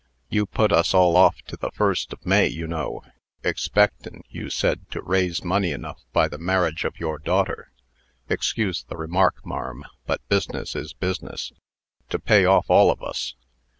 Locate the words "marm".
9.45-9.85